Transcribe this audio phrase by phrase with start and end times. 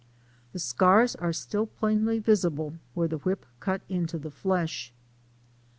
[0.51, 4.91] The scars are still plainly visible where the whip cut into the flesh.